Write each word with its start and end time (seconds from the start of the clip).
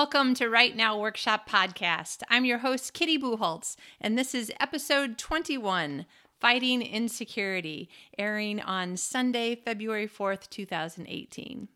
Welcome 0.00 0.34
to 0.34 0.48
Write 0.48 0.76
Now 0.76 0.96
Workshop 0.96 1.48
Podcast. 1.48 2.22
I'm 2.30 2.44
your 2.44 2.58
host, 2.58 2.92
Kitty 2.92 3.18
Bucholtz, 3.18 3.74
and 4.00 4.16
this 4.16 4.32
is 4.32 4.52
episode 4.60 5.18
21 5.18 6.06
Fighting 6.38 6.82
Insecurity, 6.82 7.88
airing 8.16 8.60
on 8.60 8.96
Sunday, 8.96 9.56
February 9.56 10.06
4th, 10.06 10.48
2018. 10.50 11.66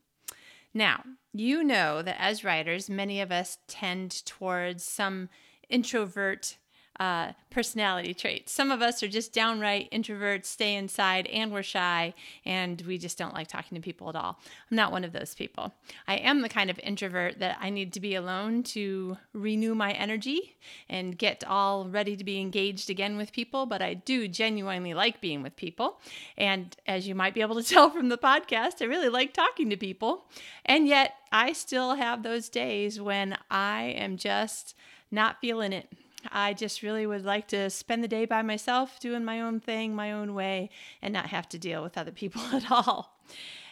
Now, 0.73 1.03
you 1.33 1.65
know 1.65 2.01
that 2.01 2.15
as 2.21 2.45
writers, 2.45 2.89
many 2.89 3.21
of 3.21 3.33
us 3.33 3.59
tend 3.67 4.25
towards 4.25 4.85
some 4.85 5.29
introvert 5.69 6.59
uh, 7.01 7.33
personality 7.51 8.15
traits. 8.15 8.53
Some 8.53 8.71
of 8.71 8.83
us 8.83 9.03
are 9.03 9.09
just 9.09 9.33
downright 9.33 9.91
introverts, 9.91 10.47
stay 10.47 10.75
inside, 10.75 11.27
and 11.29 11.53
we're 11.53 11.63
shy, 11.63 12.15
and 12.45 12.81
we 12.83 12.99
just 12.99 13.19
don't 13.19 13.35
like 13.35 13.49
talking 13.49 13.77
to 13.77 13.83
people 13.83 14.09
at 14.09 14.17
all. 14.17 14.39
I'm 14.71 14.77
not 14.77 14.93
one 14.93 15.05
of 15.05 15.13
those 15.13 15.35
people. 15.35 15.73
I 16.07 16.17
am 16.17 16.43
the 16.43 16.49
kind 16.49 16.71
of 16.71 16.79
introvert 16.83 17.39
that 17.39 17.59
I 17.61 17.71
need 17.71 17.93
to 17.95 18.01
be 18.01 18.15
alone 18.15 18.63
to 18.65 19.17
renew 19.33 19.75
my 19.75 19.93
energy 19.93 20.57
and 20.89 21.17
get 21.17 21.45
all 21.47 21.89
ready 21.89 22.17
to 22.17 22.25
be 22.25 22.41
engaged 22.41 22.91
again 22.91 23.17
with 23.17 23.33
people, 23.33 23.67
but 23.67 23.83
I 23.83 23.95
do 23.95 24.29
genuinely 24.29 24.95
like 24.95 25.21
being 25.21 25.43
with 25.43 25.57
people. 25.57 25.99
And 26.37 26.77
as 26.87 27.09
you 27.09 27.15
might 27.15 27.35
be 27.35 27.41
able 27.41 27.57
to 27.57 27.63
tell 27.69 27.91
from 27.91 28.09
the 28.09 28.19
podcast, 28.19 28.83
I 28.83 28.85
really 28.85 29.09
like 29.09 29.33
talking 29.33 29.71
to 29.71 29.77
people. 29.77 30.25
And 30.65 30.87
yet, 30.87 31.15
I 31.33 31.55
still 31.55 31.95
have 31.95 32.23
those 32.23 32.51
days 32.51 33.01
when 33.01 33.39
I 33.51 33.85
am 33.97 34.19
just 34.19 34.75
not 35.11 35.41
feeling 35.41 35.73
it. 35.73 35.91
I 36.31 36.55
just 36.55 36.83
really 36.83 37.07
would 37.07 37.25
like 37.25 37.49
to 37.49 37.71
spend 37.71 38.05
the 38.05 38.09
day 38.09 38.25
by 38.25 38.43
myself, 38.43 39.01
doing 39.01 39.25
my 39.25 39.41
own 39.41 39.61
thing, 39.61 39.95
my 39.95 40.13
own 40.13 40.35
way, 40.35 40.71
and 41.01 41.13
not 41.13 41.27
have 41.27 41.49
to 41.51 41.59
deal 41.59 41.83
with 41.83 41.99
other 41.99 42.13
people 42.13 42.43
at 42.53 42.71
all. 42.71 43.19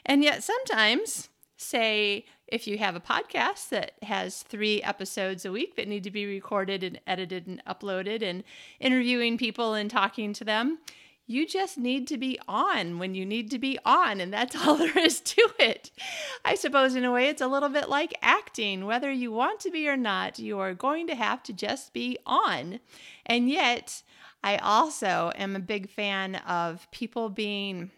And 0.04 0.22
yet, 0.22 0.42
sometimes, 0.42 1.28
say, 1.56 2.24
if 2.46 2.66
you 2.66 2.78
have 2.78 2.96
a 2.96 3.00
podcast 3.00 3.68
that 3.68 3.92
has 4.02 4.42
three 4.42 4.82
episodes 4.82 5.44
a 5.44 5.52
week 5.52 5.76
that 5.76 5.88
need 5.88 6.04
to 6.04 6.10
be 6.10 6.26
recorded 6.26 6.82
and 6.82 7.00
edited 7.06 7.46
and 7.46 7.62
uploaded, 7.64 8.22
and 8.22 8.42
interviewing 8.80 9.38
people 9.38 9.74
and 9.74 9.90
talking 9.90 10.32
to 10.32 10.44
them, 10.44 10.78
you 11.30 11.46
just 11.46 11.78
need 11.78 12.08
to 12.08 12.18
be 12.18 12.40
on 12.48 12.98
when 12.98 13.14
you 13.14 13.24
need 13.24 13.52
to 13.52 13.58
be 13.58 13.78
on, 13.84 14.20
and 14.20 14.32
that's 14.32 14.56
all 14.66 14.76
there 14.76 14.98
is 14.98 15.20
to 15.20 15.48
it. 15.60 15.92
I 16.44 16.56
suppose, 16.56 16.96
in 16.96 17.04
a 17.04 17.12
way, 17.12 17.28
it's 17.28 17.40
a 17.40 17.46
little 17.46 17.68
bit 17.68 17.88
like 17.88 18.12
acting. 18.20 18.84
Whether 18.84 19.12
you 19.12 19.30
want 19.30 19.60
to 19.60 19.70
be 19.70 19.88
or 19.88 19.96
not, 19.96 20.40
you 20.40 20.58
are 20.58 20.74
going 20.74 21.06
to 21.06 21.14
have 21.14 21.42
to 21.44 21.52
just 21.52 21.92
be 21.92 22.18
on. 22.26 22.80
And 23.24 23.48
yet, 23.48 24.02
I 24.42 24.56
also 24.56 25.30
am 25.36 25.54
a 25.54 25.60
big 25.60 25.88
fan 25.88 26.34
of 26.34 26.90
people 26.90 27.28
being 27.28 27.92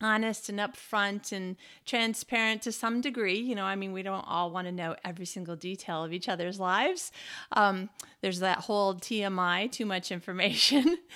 honest 0.00 0.48
and 0.48 0.58
upfront 0.58 1.32
and 1.32 1.56
transparent 1.84 2.62
to 2.62 2.72
some 2.72 3.00
degree. 3.00 3.38
You 3.38 3.56
know, 3.56 3.64
I 3.64 3.74
mean, 3.74 3.92
we 3.92 4.02
don't 4.02 4.26
all 4.28 4.50
want 4.50 4.66
to 4.66 4.72
know 4.72 4.94
every 5.04 5.26
single 5.26 5.56
detail 5.56 6.04
of 6.04 6.12
each 6.12 6.28
other's 6.28 6.60
lives. 6.60 7.10
Um, 7.52 7.90
there's 8.20 8.40
that 8.40 8.58
whole 8.58 8.94
TMI, 8.94 9.70
too 9.70 9.86
much 9.86 10.12
information. 10.12 10.98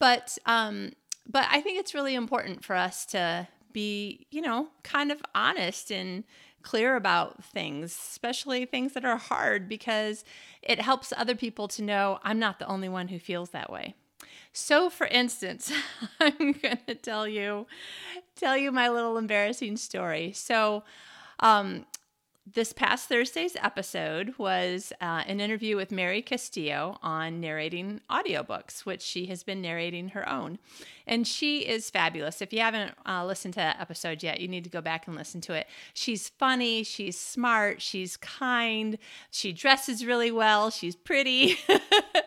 But 0.00 0.36
um, 0.46 0.92
but 1.28 1.46
I 1.48 1.60
think 1.60 1.78
it's 1.78 1.94
really 1.94 2.16
important 2.16 2.64
for 2.64 2.74
us 2.74 3.06
to 3.06 3.46
be, 3.72 4.26
you 4.32 4.40
know, 4.40 4.68
kind 4.82 5.12
of 5.12 5.22
honest 5.32 5.92
and 5.92 6.24
clear 6.62 6.96
about 6.96 7.44
things, 7.44 7.92
especially 7.92 8.64
things 8.64 8.94
that 8.94 9.04
are 9.04 9.16
hard, 9.16 9.68
because 9.68 10.24
it 10.62 10.80
helps 10.80 11.12
other 11.16 11.36
people 11.36 11.68
to 11.68 11.82
know 11.82 12.18
I'm 12.24 12.40
not 12.40 12.58
the 12.58 12.66
only 12.66 12.88
one 12.88 13.08
who 13.08 13.18
feels 13.20 13.50
that 13.50 13.70
way. 13.70 13.94
So, 14.52 14.90
for 14.90 15.06
instance, 15.06 15.72
I'm 16.20 16.52
going 16.52 16.78
to 16.88 16.94
tell 16.96 17.28
you 17.28 17.66
tell 18.34 18.56
you 18.56 18.72
my 18.72 18.88
little 18.88 19.18
embarrassing 19.18 19.76
story. 19.76 20.32
So, 20.32 20.82
um, 21.40 21.86
this 22.54 22.72
past 22.72 23.08
Thursday's 23.08 23.56
episode 23.56 24.34
was 24.38 24.92
uh, 25.00 25.22
an 25.26 25.40
interview 25.40 25.76
with 25.76 25.92
Mary 25.92 26.22
Castillo 26.22 26.98
on 27.02 27.40
narrating 27.40 28.00
audiobooks, 28.10 28.84
which 28.84 29.02
she 29.02 29.26
has 29.26 29.42
been 29.42 29.60
narrating 29.60 30.08
her 30.10 30.28
own. 30.28 30.58
And 31.06 31.26
she 31.26 31.60
is 31.60 31.90
fabulous. 31.90 32.40
If 32.40 32.52
you 32.52 32.60
haven't 32.60 32.94
uh, 33.06 33.24
listened 33.24 33.54
to 33.54 33.60
that 33.60 33.80
episode 33.80 34.22
yet, 34.22 34.40
you 34.40 34.48
need 34.48 34.64
to 34.64 34.70
go 34.70 34.80
back 34.80 35.06
and 35.06 35.16
listen 35.16 35.40
to 35.42 35.54
it. 35.54 35.66
She's 35.94 36.28
funny, 36.28 36.82
she's 36.82 37.18
smart, 37.18 37.82
she's 37.82 38.16
kind, 38.16 38.98
she 39.30 39.52
dresses 39.52 40.04
really 40.04 40.30
well, 40.30 40.70
she's 40.70 40.96
pretty. 40.96 41.56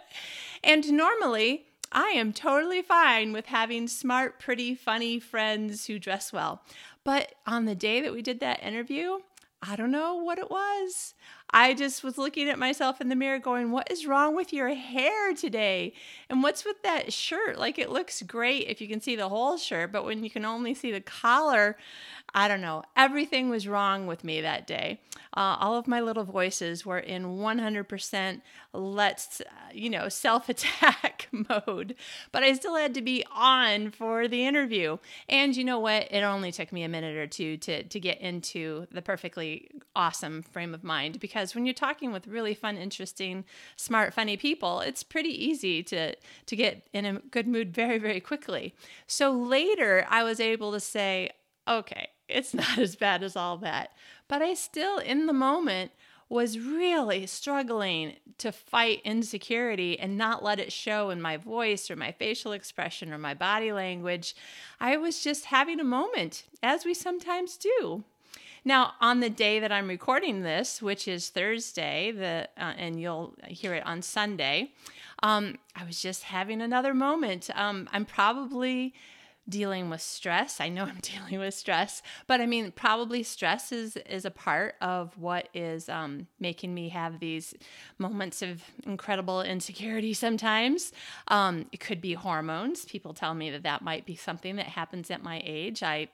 and 0.63 0.91
normally, 0.93 1.65
I 1.91 2.09
am 2.09 2.33
totally 2.33 2.81
fine 2.81 3.33
with 3.33 3.47
having 3.47 3.87
smart, 3.87 4.39
pretty, 4.39 4.75
funny 4.75 5.19
friends 5.19 5.85
who 5.85 5.99
dress 5.99 6.31
well. 6.31 6.63
But 7.03 7.35
on 7.45 7.65
the 7.65 7.75
day 7.75 8.01
that 8.01 8.13
we 8.13 8.21
did 8.21 8.39
that 8.39 8.63
interview, 8.63 9.19
I 9.65 9.77
don't 9.77 9.91
know 9.91 10.15
what 10.15 10.39
it 10.39 10.51
was. 10.51 11.13
I 11.55 11.75
just 11.75 12.03
was 12.03 12.17
looking 12.17 12.49
at 12.49 12.57
myself 12.57 12.99
in 12.99 13.09
the 13.09 13.15
mirror 13.15 13.37
going, 13.37 13.71
What 13.71 13.91
is 13.91 14.07
wrong 14.07 14.35
with 14.35 14.51
your 14.51 14.73
hair 14.73 15.33
today? 15.33 15.93
And 16.29 16.41
what's 16.41 16.65
with 16.65 16.81
that 16.81 17.13
shirt? 17.13 17.59
Like, 17.59 17.77
it 17.77 17.91
looks 17.91 18.23
great 18.23 18.67
if 18.67 18.81
you 18.81 18.87
can 18.87 18.99
see 18.99 19.15
the 19.15 19.29
whole 19.29 19.57
shirt, 19.57 19.91
but 19.91 20.03
when 20.03 20.23
you 20.23 20.31
can 20.31 20.45
only 20.45 20.73
see 20.73 20.91
the 20.91 20.99
collar, 20.99 21.77
I 22.33 22.47
don't 22.47 22.61
know. 22.61 22.83
Everything 22.95 23.49
was 23.49 23.67
wrong 23.67 24.07
with 24.07 24.23
me 24.23 24.41
that 24.41 24.65
day. 24.65 24.99
Uh, 25.35 25.57
all 25.59 25.75
of 25.75 25.87
my 25.87 26.01
little 26.01 26.23
voices 26.23 26.85
were 26.85 26.99
in 26.99 27.37
100% 27.37 28.41
let's, 28.73 29.41
uh, 29.41 29.43
you 29.71 29.89
know, 29.89 30.09
self 30.23 30.49
attack 30.49 31.27
mode. 31.49 31.95
But 32.31 32.43
I 32.43 32.53
still 32.53 32.75
had 32.75 32.93
to 32.95 33.01
be 33.01 33.23
on 33.31 33.91
for 33.91 34.27
the 34.27 34.45
interview. 34.45 34.97
And 35.29 35.55
you 35.55 35.63
know 35.63 35.79
what? 35.79 36.07
It 36.11 36.21
only 36.21 36.51
took 36.51 36.71
me 36.71 36.83
a 36.83 36.89
minute 36.89 37.15
or 37.15 37.27
two 37.27 37.57
to, 37.57 37.83
to 37.83 37.99
get 37.99 38.19
into 38.19 38.87
the 38.91 39.01
perfectly 39.01 39.69
awesome 39.95 40.41
frame 40.41 40.73
of 40.73 40.83
mind 40.83 41.19
because 41.19 41.42
when 41.51 41.65
you're 41.65 41.73
talking 41.73 42.11
with 42.11 42.27
really 42.27 42.53
fun, 42.53 42.77
interesting, 42.77 43.45
smart, 43.75 44.13
funny 44.13 44.37
people, 44.37 44.79
it's 44.79 45.03
pretty 45.03 45.29
easy 45.29 45.83
to, 45.83 46.15
to 46.45 46.55
get 46.55 46.87
in 46.93 47.05
a 47.05 47.13
good 47.19 47.47
mood 47.47 47.73
very, 47.73 47.97
very 47.97 48.19
quickly. 48.19 48.73
So 49.07 49.31
later, 49.31 50.05
I 50.09 50.23
was 50.23 50.39
able 50.39 50.71
to 50.71 50.79
say, 50.79 51.31
okay, 51.67 52.09
it's 52.27 52.53
not 52.53 52.77
as 52.77 52.95
bad 52.95 53.23
as 53.23 53.35
all 53.35 53.57
that. 53.57 53.91
But 54.27 54.41
I 54.41 54.53
still, 54.53 54.97
in 54.97 55.25
the 55.25 55.33
moment, 55.33 55.91
was 56.29 56.57
really 56.57 57.27
struggling 57.27 58.15
to 58.39 58.51
fight 58.51 59.01
insecurity 59.03 59.99
and 59.99 60.17
not 60.17 60.43
let 60.43 60.59
it 60.59 60.71
show 60.71 61.11
in 61.11 61.21
my 61.21 61.37
voice 61.37 61.91
or 61.91 61.95
my 61.95 62.11
facial 62.11 62.53
expression 62.53 63.13
or 63.13 63.17
my 63.17 63.33
body 63.35 63.71
language. 63.71 64.35
I 64.79 64.97
was 64.97 65.21
just 65.21 65.45
having 65.45 65.79
a 65.79 65.83
moment, 65.83 66.45
as 66.63 66.85
we 66.85 66.93
sometimes 66.95 67.57
do. 67.57 68.03
Now, 68.65 68.93
on 69.01 69.19
the 69.19 69.29
day 69.29 69.59
that 69.59 69.71
I'm 69.71 69.87
recording 69.87 70.41
this, 70.41 70.81
which 70.81 71.07
is 71.07 71.29
Thursday, 71.29 72.11
the 72.11 72.47
uh, 72.57 72.73
and 72.77 72.99
you'll 72.99 73.35
hear 73.47 73.73
it 73.73 73.85
on 73.85 74.01
Sunday, 74.01 74.71
um, 75.21 75.57
I 75.75 75.83
was 75.83 76.01
just 76.01 76.23
having 76.23 76.61
another 76.61 76.93
moment. 76.93 77.49
Um, 77.55 77.89
I'm 77.91 78.05
probably 78.05 78.93
dealing 79.49 79.89
with 79.89 79.99
stress. 79.99 80.61
I 80.61 80.69
know 80.69 80.83
I'm 80.85 80.99
dealing 81.01 81.39
with 81.39 81.53
stress, 81.53 82.01
but 82.25 82.39
I 82.39 82.45
mean, 82.45 82.71
probably 82.71 83.21
stress 83.23 83.73
is 83.73 83.97
is 83.97 84.23
a 84.23 84.31
part 84.31 84.75
of 84.79 85.17
what 85.17 85.49
is 85.53 85.89
um, 85.89 86.27
making 86.39 86.73
me 86.73 86.89
have 86.89 87.19
these 87.19 87.53
moments 87.97 88.41
of 88.41 88.63
incredible 88.85 89.41
insecurity. 89.41 90.13
Sometimes 90.13 90.93
um, 91.27 91.65
it 91.73 91.81
could 91.81 91.99
be 91.99 92.13
hormones. 92.13 92.85
People 92.85 93.13
tell 93.13 93.33
me 93.33 93.49
that 93.51 93.63
that 93.63 93.81
might 93.81 94.05
be 94.05 94.15
something 94.15 94.55
that 94.55 94.67
happens 94.67 95.11
at 95.11 95.21
my 95.21 95.41
age. 95.45 95.83
I 95.83 96.07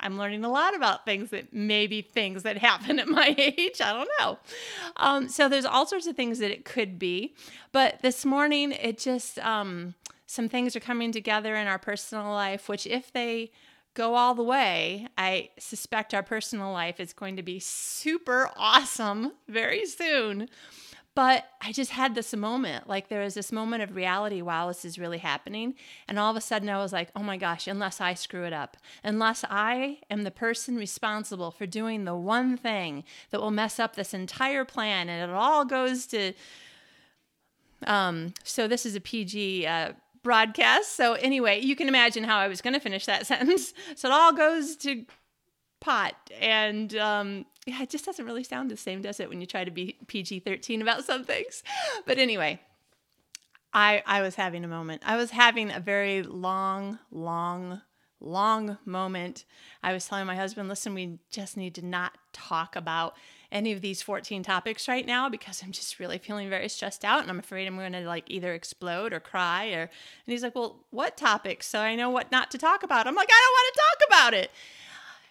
I'm 0.00 0.18
learning 0.18 0.44
a 0.44 0.50
lot 0.50 0.74
about 0.74 1.04
things 1.04 1.30
that 1.30 1.52
maybe 1.52 2.02
things 2.02 2.42
that 2.42 2.58
happen 2.58 2.98
at 2.98 3.08
my 3.08 3.34
age. 3.38 3.80
I 3.80 3.92
don't 3.92 4.10
know. 4.20 4.38
Um, 4.96 5.28
so 5.28 5.48
there's 5.48 5.64
all 5.64 5.86
sorts 5.86 6.06
of 6.06 6.16
things 6.16 6.38
that 6.40 6.50
it 6.50 6.64
could 6.64 6.98
be, 6.98 7.34
but 7.72 8.02
this 8.02 8.24
morning 8.24 8.72
it 8.72 8.98
just 8.98 9.38
um, 9.38 9.94
some 10.26 10.48
things 10.48 10.74
are 10.74 10.80
coming 10.80 11.12
together 11.12 11.54
in 11.54 11.66
our 11.66 11.78
personal 11.78 12.30
life, 12.32 12.68
which, 12.68 12.86
if 12.86 13.12
they 13.12 13.52
go 13.94 14.14
all 14.14 14.34
the 14.34 14.42
way, 14.42 15.06
I 15.16 15.50
suspect 15.58 16.12
our 16.12 16.22
personal 16.22 16.72
life 16.72 16.98
is 16.98 17.12
going 17.12 17.36
to 17.36 17.42
be 17.42 17.60
super 17.60 18.50
awesome 18.56 19.32
very 19.48 19.86
soon. 19.86 20.48
But 21.14 21.44
I 21.60 21.70
just 21.70 21.92
had 21.92 22.16
this 22.16 22.34
moment, 22.34 22.88
like 22.88 23.08
there 23.08 23.22
was 23.22 23.34
this 23.34 23.52
moment 23.52 23.84
of 23.84 23.94
reality 23.94 24.42
while 24.42 24.66
this 24.66 24.84
is 24.84 24.98
really 24.98 25.18
happening. 25.18 25.74
And 26.08 26.18
all 26.18 26.30
of 26.30 26.36
a 26.36 26.40
sudden 26.40 26.68
I 26.68 26.78
was 26.78 26.92
like, 26.92 27.10
oh 27.14 27.22
my 27.22 27.36
gosh, 27.36 27.68
unless 27.68 28.00
I 28.00 28.14
screw 28.14 28.44
it 28.44 28.52
up, 28.52 28.76
unless 29.04 29.44
I 29.48 30.00
am 30.10 30.24
the 30.24 30.32
person 30.32 30.76
responsible 30.76 31.52
for 31.52 31.66
doing 31.66 32.04
the 32.04 32.16
one 32.16 32.56
thing 32.56 33.04
that 33.30 33.40
will 33.40 33.52
mess 33.52 33.78
up 33.78 33.94
this 33.94 34.12
entire 34.12 34.64
plan 34.64 35.08
and 35.08 35.30
it 35.30 35.34
all 35.34 35.64
goes 35.64 36.06
to. 36.06 36.32
Um, 37.86 38.34
so 38.42 38.66
this 38.66 38.84
is 38.84 38.96
a 38.96 39.00
PG 39.00 39.66
uh, 39.66 39.92
broadcast. 40.24 40.96
So, 40.96 41.12
anyway, 41.12 41.60
you 41.60 41.76
can 41.76 41.86
imagine 41.86 42.24
how 42.24 42.38
I 42.38 42.48
was 42.48 42.60
going 42.60 42.74
to 42.74 42.80
finish 42.80 43.06
that 43.06 43.26
sentence. 43.28 43.72
So, 43.94 44.08
it 44.08 44.12
all 44.12 44.32
goes 44.32 44.74
to 44.78 45.04
pot. 45.84 46.14
And 46.40 46.96
um, 46.96 47.46
yeah, 47.66 47.82
it 47.82 47.90
just 47.90 48.06
doesn't 48.06 48.24
really 48.24 48.42
sound 48.42 48.70
the 48.70 48.76
same, 48.76 49.02
does 49.02 49.20
it, 49.20 49.28
when 49.28 49.40
you 49.40 49.46
try 49.46 49.64
to 49.64 49.70
be 49.70 49.98
PG 50.06 50.40
13 50.40 50.80
about 50.80 51.04
some 51.04 51.24
things? 51.24 51.62
But 52.06 52.18
anyway, 52.18 52.60
I, 53.72 54.02
I 54.06 54.22
was 54.22 54.34
having 54.36 54.64
a 54.64 54.68
moment. 54.68 55.02
I 55.04 55.16
was 55.16 55.30
having 55.30 55.70
a 55.70 55.80
very 55.80 56.22
long, 56.22 56.98
long, 57.10 57.82
long 58.18 58.78
moment. 58.86 59.44
I 59.82 59.92
was 59.92 60.06
telling 60.06 60.26
my 60.26 60.36
husband, 60.36 60.68
listen, 60.68 60.94
we 60.94 61.18
just 61.30 61.56
need 61.56 61.74
to 61.74 61.84
not 61.84 62.16
talk 62.32 62.76
about 62.76 63.14
any 63.52 63.72
of 63.72 63.82
these 63.82 64.02
14 64.02 64.42
topics 64.42 64.88
right 64.88 65.06
now 65.06 65.28
because 65.28 65.62
I'm 65.62 65.70
just 65.70 66.00
really 66.00 66.18
feeling 66.18 66.48
very 66.48 66.68
stressed 66.68 67.04
out 67.04 67.20
and 67.22 67.30
I'm 67.30 67.38
afraid 67.38 67.66
I'm 67.66 67.76
going 67.76 67.92
to 67.92 68.00
like 68.00 68.24
either 68.26 68.52
explode 68.52 69.12
or 69.12 69.20
cry 69.20 69.66
or 69.66 69.82
and 69.82 69.90
he's 70.26 70.42
like, 70.42 70.56
"Well, 70.56 70.80
what 70.90 71.16
topics 71.16 71.68
so 71.68 71.78
I 71.78 71.94
know 71.94 72.10
what 72.10 72.32
not 72.32 72.50
to 72.50 72.58
talk 72.58 72.82
about?" 72.82 73.06
I'm 73.06 73.14
like, 73.14 73.28
"I 73.30 73.40
don't 73.44 73.52
want 73.52 73.74
to 73.74 73.80
talk 73.80 74.08
about 74.08 74.34
it." 74.34 74.50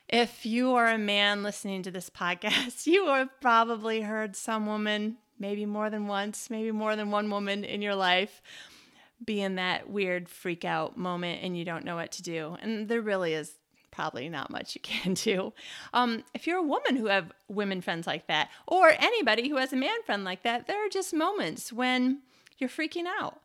If 0.10 0.46
you 0.46 0.76
are 0.76 0.88
a 0.88 0.98
man 0.98 1.44
listening 1.44 1.84
to 1.84 1.92
this 1.92 2.10
podcast, 2.10 2.86
you 2.88 3.08
have 3.08 3.30
probably 3.42 4.02
heard 4.02 4.36
some 4.36 4.66
woman, 4.66 5.18
maybe 5.40 5.66
more 5.66 5.90
than 5.90 6.08
once, 6.08 6.50
maybe 6.50 6.72
more 6.72 6.96
than 6.96 7.12
one 7.12 7.30
woman 7.30 7.64
in 7.64 7.82
your 7.82 7.96
life 7.96 8.42
be 9.26 9.42
in 9.42 9.56
that 9.56 9.90
weird 9.90 10.28
freak 10.30 10.66
out 10.66 10.98
moment 10.98 11.42
and 11.44 11.58
you 11.58 11.66
don't 11.66 11.86
know 11.86 11.96
what 11.96 12.12
to 12.14 12.24
do. 12.24 12.58
And 12.62 12.88
there 12.90 13.02
really 13.02 13.34
is 13.34 13.54
probably 13.92 14.28
not 14.30 14.50
much 14.50 14.76
you 14.76 14.82
can 14.84 15.14
do. 15.14 15.54
Um, 15.94 16.24
if 16.34 16.48
you're 16.48 16.58
a 16.58 16.64
woman 16.64 16.96
who 16.96 17.08
have 17.08 17.32
women 17.48 17.82
friends 17.82 18.08
like 18.08 18.28
that, 18.28 18.50
or 18.68 18.90
anybody 18.90 19.50
who 19.50 19.58
has 19.58 19.74
a 19.74 19.78
man 19.78 20.04
friend 20.06 20.24
like 20.24 20.44
that, 20.44 20.68
there 20.68 20.86
are 20.86 20.90
just 20.90 21.14
moments 21.14 21.72
when 21.72 22.22
you're 22.58 22.70
freaking 22.70 23.06
out. 23.20 23.40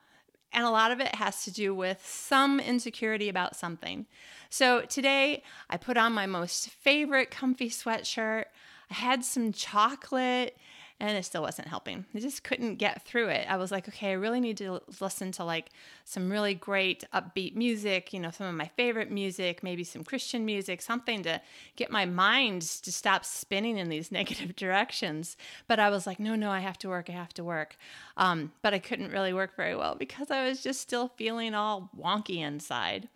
And 0.52 0.64
a 0.64 0.70
lot 0.70 0.90
of 0.90 1.00
it 1.00 1.14
has 1.14 1.44
to 1.44 1.52
do 1.52 1.74
with 1.74 2.04
some 2.04 2.58
insecurity 2.58 3.28
about 3.28 3.54
something. 3.54 4.06
So 4.50 4.82
today 4.82 5.42
I 5.68 5.76
put 5.76 5.96
on 5.96 6.12
my 6.12 6.26
most 6.26 6.70
favorite 6.70 7.30
comfy 7.30 7.68
sweatshirt. 7.68 8.44
I 8.90 8.94
had 8.94 9.24
some 9.24 9.52
chocolate 9.52 10.56
and 11.00 11.16
it 11.16 11.24
still 11.24 11.42
wasn't 11.42 11.68
helping. 11.68 12.04
I 12.12 12.18
just 12.18 12.42
couldn't 12.42 12.76
get 12.76 13.02
through 13.02 13.28
it. 13.28 13.46
I 13.48 13.56
was 13.56 13.70
like, 13.70 13.88
okay, 13.88 14.10
I 14.10 14.14
really 14.14 14.40
need 14.40 14.56
to 14.56 14.80
listen 15.00 15.30
to 15.32 15.44
like 15.44 15.70
some 16.04 16.30
really 16.30 16.54
great 16.54 17.04
upbeat 17.14 17.54
music, 17.54 18.12
you 18.12 18.18
know, 18.18 18.32
some 18.32 18.48
of 18.48 18.54
my 18.54 18.66
favorite 18.76 19.10
music, 19.10 19.62
maybe 19.62 19.84
some 19.84 20.02
Christian 20.02 20.44
music, 20.44 20.82
something 20.82 21.22
to 21.22 21.40
get 21.76 21.92
my 21.92 22.04
mind 22.04 22.62
to 22.62 22.90
stop 22.90 23.24
spinning 23.24 23.78
in 23.78 23.88
these 23.88 24.10
negative 24.18 24.56
directions. 24.56 25.36
But 25.68 25.78
I 25.78 25.88
was 25.88 26.06
like, 26.06 26.18
no, 26.18 26.34
no, 26.34 26.50
I 26.50 26.60
have 26.60 26.78
to 26.78 26.88
work, 26.88 27.08
I 27.08 27.12
have 27.12 27.34
to 27.34 27.44
work. 27.44 27.76
Um, 28.16 28.52
but 28.62 28.74
I 28.74 28.80
couldn't 28.80 29.12
really 29.12 29.32
work 29.32 29.54
very 29.56 29.76
well 29.76 29.94
because 29.94 30.32
I 30.32 30.48
was 30.48 30.62
just 30.62 30.80
still 30.80 31.08
feeling 31.16 31.54
all 31.54 31.90
wonky 31.96 32.38
inside. 32.38 33.08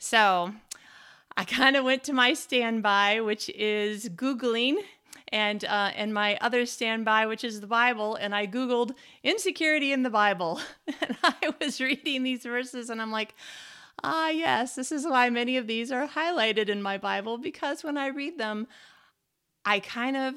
So 0.00 0.54
I 1.36 1.44
kind 1.44 1.76
of 1.76 1.84
went 1.84 2.02
to 2.04 2.12
my 2.12 2.34
standby, 2.34 3.20
which 3.20 3.48
is 3.50 4.08
Googling 4.08 4.78
and 5.32 5.64
uh, 5.64 5.92
and 5.94 6.12
my 6.12 6.36
other 6.40 6.66
standby, 6.66 7.26
which 7.26 7.44
is 7.44 7.60
the 7.60 7.66
Bible, 7.66 8.14
and 8.16 8.34
I 8.34 8.46
googled 8.46 8.92
insecurity 9.22 9.92
in 9.92 10.02
the 10.02 10.10
Bible, 10.10 10.60
and 11.00 11.16
I 11.22 11.52
was 11.60 11.80
reading 11.80 12.22
these 12.22 12.42
verses, 12.42 12.90
and 12.90 13.00
I'm 13.00 13.12
like, 13.12 13.34
ah, 14.02 14.28
yes, 14.28 14.74
this 14.74 14.92
is 14.92 15.06
why 15.06 15.30
many 15.30 15.56
of 15.56 15.66
these 15.66 15.90
are 15.90 16.06
highlighted 16.06 16.68
in 16.68 16.82
my 16.82 16.98
Bible 16.98 17.38
because 17.38 17.82
when 17.82 17.96
I 17.96 18.08
read 18.08 18.38
them, 18.38 18.66
I 19.64 19.80
kind 19.80 20.16
of 20.16 20.34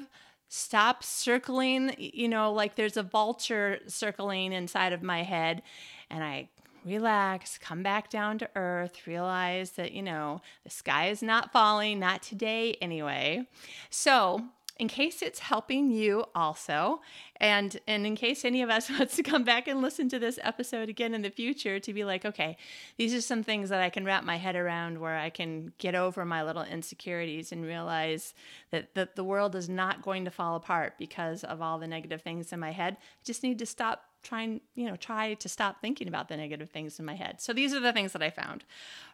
stop 0.48 1.02
circling, 1.02 1.94
you 1.98 2.28
know, 2.28 2.52
like 2.52 2.74
there's 2.74 2.96
a 2.96 3.02
vulture 3.02 3.78
circling 3.86 4.52
inside 4.52 4.92
of 4.92 5.02
my 5.02 5.22
head, 5.22 5.62
and 6.10 6.22
I 6.22 6.48
relax, 6.84 7.58
come 7.58 7.82
back 7.82 8.10
down 8.10 8.38
to 8.38 8.50
earth, 8.56 9.06
realize 9.06 9.72
that, 9.72 9.92
you 9.92 10.02
know, 10.02 10.42
the 10.64 10.70
sky 10.70 11.08
is 11.08 11.22
not 11.22 11.52
falling, 11.52 12.00
not 12.00 12.22
today 12.22 12.76
anyway. 12.82 13.46
So, 13.90 14.42
in 14.82 14.88
case 14.88 15.22
it's 15.22 15.38
helping 15.38 15.92
you 15.92 16.24
also. 16.34 17.00
And 17.36 17.78
and 17.86 18.04
in 18.04 18.16
case 18.16 18.44
any 18.44 18.62
of 18.62 18.68
us 18.68 18.90
wants 18.98 19.14
to 19.14 19.22
come 19.22 19.44
back 19.44 19.68
and 19.68 19.80
listen 19.80 20.08
to 20.08 20.18
this 20.18 20.40
episode 20.42 20.88
again 20.88 21.14
in 21.14 21.22
the 21.22 21.30
future 21.30 21.78
to 21.78 21.92
be 21.92 22.04
like 22.04 22.24
okay 22.24 22.56
these 22.96 23.14
are 23.14 23.20
some 23.20 23.42
things 23.42 23.68
that 23.68 23.80
i 23.80 23.90
can 23.90 24.04
wrap 24.04 24.22
my 24.22 24.36
head 24.36 24.54
around 24.54 25.00
where 25.00 25.16
i 25.16 25.28
can 25.28 25.72
get 25.78 25.94
over 25.96 26.24
my 26.24 26.42
little 26.42 26.62
insecurities 26.62 27.50
and 27.50 27.64
realize 27.64 28.34
that, 28.70 28.94
that 28.94 29.16
the 29.16 29.24
world 29.24 29.56
is 29.56 29.68
not 29.68 30.02
going 30.02 30.24
to 30.24 30.30
fall 30.30 30.54
apart 30.56 30.94
because 30.98 31.42
of 31.44 31.60
all 31.60 31.78
the 31.78 31.86
negative 31.86 32.22
things 32.22 32.52
in 32.52 32.60
my 32.60 32.70
head. 32.70 32.96
I 33.00 33.24
just 33.24 33.42
need 33.42 33.58
to 33.58 33.66
stop 33.66 34.04
trying 34.22 34.60
you 34.76 34.86
know 34.88 34.96
try 34.96 35.34
to 35.34 35.48
stop 35.48 35.80
thinking 35.80 36.06
about 36.06 36.28
the 36.28 36.36
negative 36.36 36.70
things 36.70 36.98
in 36.98 37.04
my 37.04 37.14
head. 37.14 37.40
So 37.40 37.52
these 37.52 37.74
are 37.74 37.80
the 37.80 37.92
things 37.92 38.12
that 38.12 38.22
i 38.22 38.30
found. 38.30 38.64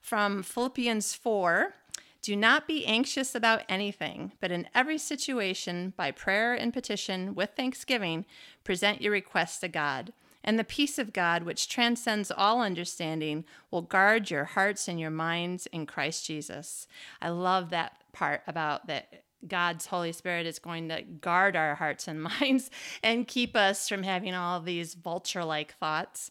From 0.03 0.43
philippians 0.43 1.15
4 1.15 1.75
do 2.23 2.35
not 2.37 2.67
be 2.67 2.85
anxious 2.85 3.35
about 3.35 3.63
anything, 3.69 4.33
but 4.41 4.51
in 4.51 4.69
every 4.75 4.99
situation, 4.99 5.93
by 5.97 6.11
prayer 6.11 6.55
and 6.55 6.73
petition, 6.73 7.35
with 7.35 7.51
thanksgiving, 7.57 8.25
present 8.65 9.01
your 9.01 9.13
requests 9.13 9.61
to 9.61 9.69
God. 9.69 10.13
And 10.43 10.59
the 10.59 10.65
peace 10.65 10.99
of 10.99 11.13
God, 11.13 11.43
which 11.43 11.69
transcends 11.69 12.31
all 12.31 12.63
understanding, 12.63 13.45
will 13.71 13.83
guard 13.83 14.31
your 14.31 14.45
hearts 14.45 14.89
and 14.89 14.99
your 14.99 15.11
minds 15.11 15.67
in 15.67 15.87
Christ 15.87 16.25
Jesus. 16.27 16.87
I 17.21 17.29
love 17.29 17.71
that 17.71 18.03
part 18.13 18.43
about 18.47 18.87
that 18.87 19.25
God's 19.47 19.87
Holy 19.87 20.13
Spirit 20.13 20.47
is 20.47 20.59
going 20.59 20.89
to 20.89 21.03
guard 21.03 21.55
our 21.55 21.77
hearts 21.77 22.09
and 22.09 22.23
minds 22.41 22.71
and 23.03 23.29
keep 23.29 23.55
us 23.55 23.89
from 23.89 24.03
having 24.03 24.35
all 24.35 24.61
these 24.61 24.95
vulture 24.95 25.45
like 25.45 25.75
thoughts. 25.75 26.31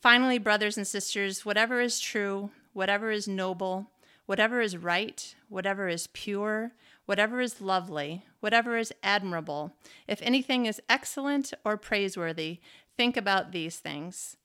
Finally, 0.00 0.38
brothers 0.38 0.76
and 0.76 0.86
sisters, 0.86 1.44
whatever 1.44 1.80
is 1.80 2.00
true, 2.00 2.50
whatever 2.72 3.10
is 3.10 3.28
noble, 3.28 3.90
whatever 4.26 4.60
is 4.60 4.76
right, 4.76 5.34
whatever 5.48 5.88
is 5.88 6.06
pure, 6.08 6.72
whatever 7.06 7.40
is 7.40 7.60
lovely, 7.60 8.24
whatever 8.40 8.76
is 8.76 8.92
admirable, 9.02 9.74
if 10.06 10.20
anything 10.22 10.66
is 10.66 10.80
excellent 10.88 11.52
or 11.64 11.76
praiseworthy, 11.76 12.60
think 12.96 13.16
about 13.16 13.52
these 13.52 13.78
things. 13.78 14.36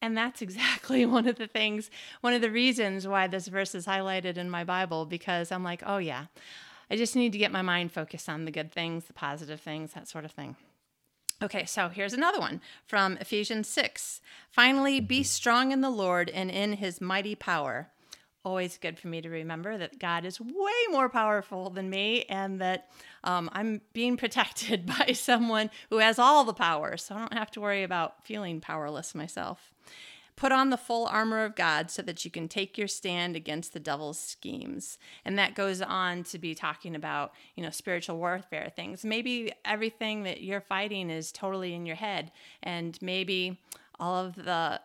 And 0.00 0.16
that's 0.16 0.42
exactly 0.42 1.06
one 1.06 1.26
of 1.26 1.36
the 1.36 1.46
things, 1.46 1.90
one 2.20 2.34
of 2.34 2.40
the 2.40 2.50
reasons 2.50 3.06
why 3.06 3.26
this 3.26 3.48
verse 3.48 3.74
is 3.74 3.86
highlighted 3.86 4.36
in 4.36 4.50
my 4.50 4.64
Bible, 4.64 5.06
because 5.06 5.52
I'm 5.52 5.64
like, 5.64 5.82
oh 5.86 5.98
yeah, 5.98 6.26
I 6.90 6.96
just 6.96 7.16
need 7.16 7.32
to 7.32 7.38
get 7.38 7.52
my 7.52 7.62
mind 7.62 7.92
focused 7.92 8.28
on 8.28 8.44
the 8.44 8.50
good 8.50 8.72
things, 8.72 9.04
the 9.04 9.12
positive 9.12 9.60
things, 9.60 9.92
that 9.92 10.08
sort 10.08 10.24
of 10.24 10.32
thing. 10.32 10.56
Okay, 11.40 11.66
so 11.66 11.88
here's 11.88 12.14
another 12.14 12.40
one 12.40 12.60
from 12.84 13.16
Ephesians 13.18 13.68
6. 13.68 14.20
Finally, 14.50 14.98
be 15.00 15.22
strong 15.22 15.70
in 15.70 15.82
the 15.82 15.90
Lord 15.90 16.28
and 16.30 16.50
in 16.50 16.74
his 16.74 17.00
mighty 17.00 17.36
power 17.36 17.90
always 18.48 18.78
good 18.78 18.98
for 18.98 19.08
me 19.08 19.20
to 19.20 19.28
remember 19.28 19.76
that 19.76 19.98
God 19.98 20.24
is 20.24 20.40
way 20.40 20.72
more 20.90 21.10
powerful 21.10 21.68
than 21.68 21.90
me 21.90 22.24
and 22.30 22.62
that 22.62 22.90
um, 23.22 23.50
I'm 23.52 23.82
being 23.92 24.16
protected 24.24 24.86
by 24.86 25.12
someone 25.12 25.70
who 25.90 25.98
has 25.98 26.18
all 26.18 26.44
the 26.44 26.54
power. 26.54 26.96
So 26.96 27.14
I 27.14 27.18
don't 27.18 27.34
have 27.34 27.50
to 27.52 27.60
worry 27.60 27.82
about 27.82 28.24
feeling 28.24 28.60
powerless 28.60 29.14
myself. 29.14 29.74
Put 30.34 30.52
on 30.52 30.70
the 30.70 30.76
full 30.76 31.06
armor 31.08 31.44
of 31.44 31.56
God 31.56 31.90
so 31.90 32.00
that 32.02 32.24
you 32.24 32.30
can 32.30 32.48
take 32.48 32.78
your 32.78 32.88
stand 32.88 33.36
against 33.36 33.74
the 33.74 33.80
devil's 33.80 34.20
schemes. 34.20 34.96
And 35.24 35.36
that 35.36 35.56
goes 35.56 35.82
on 35.82 36.22
to 36.24 36.38
be 36.38 36.54
talking 36.54 36.94
about, 36.94 37.32
you 37.54 37.62
know, 37.62 37.70
spiritual 37.70 38.18
warfare 38.18 38.72
things. 38.74 39.04
Maybe 39.04 39.52
everything 39.64 40.22
that 40.22 40.40
you're 40.40 40.60
fighting 40.60 41.10
is 41.10 41.32
totally 41.32 41.74
in 41.74 41.86
your 41.86 41.96
head. 41.96 42.30
And 42.62 42.96
maybe 43.02 43.58
all 44.00 44.14
of 44.14 44.36
the 44.36 44.80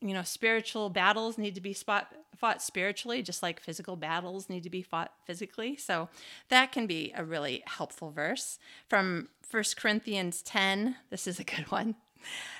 you 0.00 0.14
know 0.14 0.22
spiritual 0.22 0.90
battles 0.90 1.38
need 1.38 1.54
to 1.54 1.60
be 1.60 1.72
spot, 1.72 2.12
fought 2.36 2.62
spiritually 2.62 3.22
just 3.22 3.42
like 3.42 3.60
physical 3.60 3.96
battles 3.96 4.48
need 4.48 4.62
to 4.62 4.70
be 4.70 4.82
fought 4.82 5.12
physically. 5.24 5.76
So 5.76 6.08
that 6.48 6.72
can 6.72 6.86
be 6.86 7.12
a 7.16 7.24
really 7.24 7.62
helpful 7.66 8.10
verse 8.10 8.58
from 8.88 9.28
1 9.50 9.64
corinthians 9.76 10.42
10 10.42 10.96
this 11.10 11.26
is 11.26 11.38
a 11.38 11.44
good 11.44 11.70
one. 11.70 11.96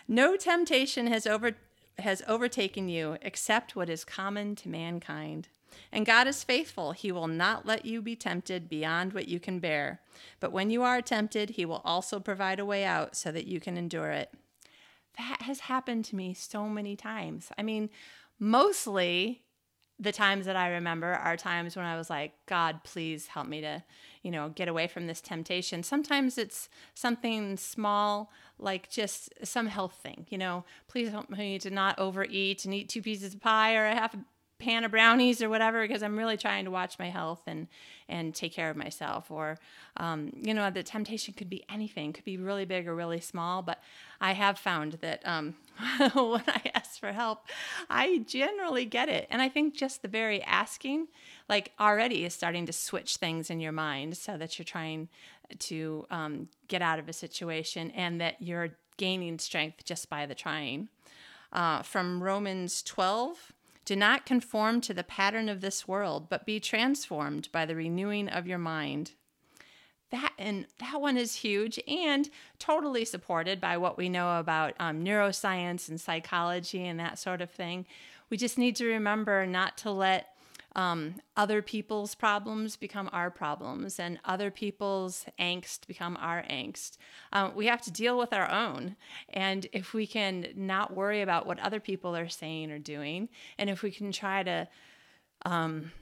No 0.06 0.36
temptation 0.36 1.06
has 1.06 1.26
over 1.26 1.52
has 1.98 2.22
overtaken 2.26 2.88
you 2.88 3.16
except 3.22 3.76
what 3.76 3.88
is 3.88 4.04
common 4.04 4.56
to 4.56 4.68
mankind. 4.68 5.48
And 5.92 6.06
God 6.06 6.26
is 6.26 6.44
faithful. 6.44 6.92
He 6.92 7.12
will 7.12 7.28
not 7.28 7.66
let 7.66 7.84
you 7.84 8.00
be 8.02 8.16
tempted 8.16 8.68
beyond 8.68 9.12
what 9.12 9.28
you 9.28 9.40
can 9.40 9.58
bear. 9.58 10.00
But 10.40 10.52
when 10.52 10.70
you 10.70 10.82
are 10.82 11.02
tempted, 11.02 11.50
He 11.50 11.64
will 11.64 11.82
also 11.84 12.20
provide 12.20 12.58
a 12.58 12.64
way 12.64 12.84
out 12.84 13.16
so 13.16 13.32
that 13.32 13.46
you 13.46 13.60
can 13.60 13.76
endure 13.76 14.10
it 14.10 14.30
that 15.18 15.42
has 15.42 15.60
happened 15.60 16.04
to 16.06 16.16
me 16.16 16.34
so 16.34 16.68
many 16.68 16.96
times. 16.96 17.50
I 17.58 17.62
mean, 17.62 17.90
mostly 18.38 19.42
the 19.98 20.12
times 20.12 20.46
that 20.46 20.56
I 20.56 20.70
remember 20.70 21.12
are 21.12 21.36
times 21.36 21.76
when 21.76 21.84
I 21.84 21.96
was 21.96 22.10
like, 22.10 22.32
God, 22.46 22.82
please 22.82 23.28
help 23.28 23.46
me 23.46 23.60
to, 23.60 23.82
you 24.22 24.30
know, 24.30 24.48
get 24.48 24.66
away 24.66 24.88
from 24.88 25.06
this 25.06 25.20
temptation. 25.20 25.84
Sometimes 25.84 26.36
it's 26.36 26.68
something 26.94 27.56
small, 27.56 28.32
like 28.58 28.90
just 28.90 29.32
some 29.44 29.66
health 29.66 29.94
thing, 30.02 30.26
you 30.30 30.38
know, 30.38 30.64
please 30.88 31.10
help 31.10 31.30
me 31.30 31.58
to 31.60 31.70
not 31.70 31.98
overeat 31.98 32.64
and 32.64 32.74
eat 32.74 32.88
two 32.88 33.02
pieces 33.02 33.34
of 33.34 33.40
pie 33.40 33.76
or 33.76 33.86
a 33.86 33.94
half 33.94 34.14
a 34.14 34.18
pan 34.58 34.84
of 34.84 34.90
brownies 34.90 35.42
or 35.42 35.48
whatever 35.48 35.86
because 35.86 36.02
I'm 36.02 36.16
really 36.16 36.36
trying 36.36 36.64
to 36.64 36.70
watch 36.70 36.98
my 36.98 37.10
health 37.10 37.42
and 37.46 37.68
and 38.08 38.34
take 38.34 38.52
care 38.52 38.70
of 38.70 38.76
myself. 38.76 39.30
Or 39.30 39.58
um, 39.96 40.32
you 40.40 40.54
know, 40.54 40.70
the 40.70 40.82
temptation 40.82 41.34
could 41.34 41.48
be 41.48 41.64
anything, 41.68 42.12
could 42.12 42.24
be 42.24 42.36
really 42.36 42.64
big 42.64 42.86
or 42.86 42.94
really 42.94 43.20
small. 43.20 43.62
But 43.62 43.82
I 44.20 44.32
have 44.32 44.58
found 44.58 44.94
that 45.00 45.22
um, 45.24 45.54
when 46.14 46.42
I 46.46 46.70
ask 46.74 46.98
for 46.98 47.12
help, 47.12 47.46
I 47.90 48.18
generally 48.26 48.84
get 48.84 49.08
it. 49.08 49.26
And 49.30 49.40
I 49.42 49.48
think 49.48 49.74
just 49.74 50.02
the 50.02 50.08
very 50.08 50.42
asking, 50.42 51.08
like 51.48 51.72
already, 51.80 52.24
is 52.24 52.34
starting 52.34 52.66
to 52.66 52.72
switch 52.72 53.16
things 53.16 53.50
in 53.50 53.60
your 53.60 53.72
mind 53.72 54.16
so 54.16 54.36
that 54.36 54.58
you're 54.58 54.64
trying 54.64 55.08
to 55.58 56.06
um, 56.10 56.48
get 56.68 56.82
out 56.82 56.98
of 56.98 57.08
a 57.08 57.12
situation 57.12 57.90
and 57.92 58.20
that 58.20 58.36
you're 58.40 58.70
gaining 58.96 59.38
strength 59.38 59.84
just 59.84 60.08
by 60.08 60.26
the 60.26 60.34
trying. 60.34 60.88
Uh, 61.52 61.82
from 61.82 62.22
Romans 62.22 62.82
12, 62.82 63.52
do 63.84 63.94
not 63.96 64.26
conform 64.26 64.80
to 64.80 64.94
the 64.94 65.04
pattern 65.04 65.48
of 65.48 65.60
this 65.60 65.86
world, 65.86 66.28
but 66.28 66.46
be 66.46 66.58
transformed 66.60 67.48
by 67.52 67.66
the 67.66 67.76
renewing 67.76 68.28
of 68.28 68.46
your 68.46 68.58
mind. 68.58 69.12
that 70.10 70.32
and 70.38 70.66
that 70.78 71.00
one 71.00 71.16
is 71.16 71.36
huge 71.36 71.80
and 71.88 72.30
totally 72.58 73.04
supported 73.04 73.60
by 73.60 73.76
what 73.76 73.98
we 73.98 74.08
know 74.08 74.38
about 74.38 74.74
um, 74.78 75.04
neuroscience 75.04 75.88
and 75.88 76.00
psychology 76.00 76.86
and 76.86 77.00
that 77.00 77.18
sort 77.18 77.40
of 77.40 77.50
thing. 77.50 77.84
We 78.30 78.36
just 78.36 78.56
need 78.58 78.76
to 78.76 78.86
remember 78.86 79.44
not 79.46 79.76
to 79.78 79.90
let 79.90 80.33
um, 80.76 81.16
other 81.36 81.62
people's 81.62 82.14
problems 82.14 82.76
become 82.76 83.08
our 83.12 83.30
problems 83.30 84.00
and 84.00 84.18
other 84.24 84.50
people's 84.50 85.24
angst 85.38 85.86
become 85.86 86.16
our 86.20 86.42
angst. 86.42 86.96
Um, 87.32 87.54
we 87.54 87.66
have 87.66 87.80
to 87.82 87.92
deal 87.92 88.18
with 88.18 88.32
our 88.32 88.50
own. 88.50 88.96
And 89.28 89.66
if 89.72 89.94
we 89.94 90.06
can 90.06 90.48
not 90.56 90.94
worry 90.94 91.22
about 91.22 91.46
what 91.46 91.60
other 91.60 91.80
people 91.80 92.16
are 92.16 92.28
saying 92.28 92.70
or 92.70 92.78
doing, 92.78 93.28
and 93.58 93.70
if 93.70 93.82
we 93.82 93.90
can 93.90 94.10
try 94.10 94.42
to 94.42 94.68
um, 95.46 95.92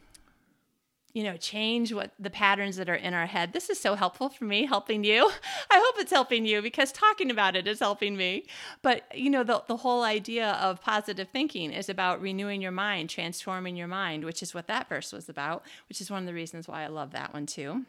you 1.12 1.22
know, 1.22 1.36
change 1.36 1.92
what 1.92 2.10
the 2.18 2.30
patterns 2.30 2.76
that 2.76 2.88
are 2.88 2.94
in 2.94 3.12
our 3.12 3.26
head. 3.26 3.52
This 3.52 3.68
is 3.68 3.78
so 3.78 3.94
helpful 3.94 4.30
for 4.30 4.44
me, 4.44 4.64
helping 4.64 5.04
you. 5.04 5.30
I 5.70 5.78
hope 5.84 6.00
it's 6.00 6.12
helping 6.12 6.46
you 6.46 6.62
because 6.62 6.90
talking 6.90 7.30
about 7.30 7.54
it 7.54 7.66
is 7.66 7.80
helping 7.80 8.16
me. 8.16 8.46
But, 8.80 9.04
you 9.14 9.28
know, 9.28 9.44
the, 9.44 9.62
the 9.66 9.76
whole 9.76 10.04
idea 10.04 10.52
of 10.52 10.80
positive 10.80 11.28
thinking 11.28 11.70
is 11.70 11.90
about 11.90 12.22
renewing 12.22 12.62
your 12.62 12.72
mind, 12.72 13.10
transforming 13.10 13.76
your 13.76 13.88
mind, 13.88 14.24
which 14.24 14.42
is 14.42 14.54
what 14.54 14.68
that 14.68 14.88
verse 14.88 15.12
was 15.12 15.28
about, 15.28 15.64
which 15.88 16.00
is 16.00 16.10
one 16.10 16.22
of 16.22 16.26
the 16.26 16.34
reasons 16.34 16.66
why 16.66 16.82
I 16.82 16.86
love 16.86 17.12
that 17.12 17.34
one 17.34 17.44
too. 17.44 17.84